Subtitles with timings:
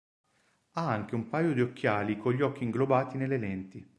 [0.71, 3.87] Ha anche un paio di occhiali con occhi inglobati nelle lenti.